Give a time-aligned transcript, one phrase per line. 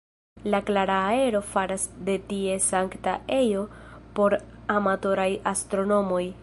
[0.51, 3.67] La klara aero faras de tie sankta ejo
[4.21, 4.37] por
[4.79, 6.23] amatoraj astronomoj.